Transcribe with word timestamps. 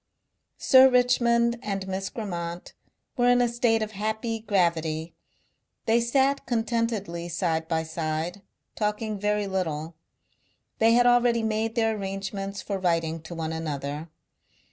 Sir 0.57 0.89
Richmond 0.89 1.59
and 1.61 1.87
Miss 1.87 2.09
Grammont 2.09 2.73
were 3.17 3.29
in 3.29 3.39
a 3.39 3.47
state 3.47 3.83
of 3.83 3.91
happy 3.91 4.39
gravity; 4.39 5.13
they 5.85 6.01
sat 6.01 6.47
contentedly 6.47 7.29
side 7.29 7.67
by 7.67 7.83
side, 7.83 8.41
talking 8.73 9.19
very 9.19 9.45
little. 9.45 9.93
They 10.79 10.93
had 10.93 11.05
already 11.05 11.43
made 11.43 11.75
their 11.75 11.95
arrangements 11.95 12.63
for 12.63 12.79
writing 12.79 13.21
to 13.21 13.35
one 13.35 13.53
another. 13.53 14.09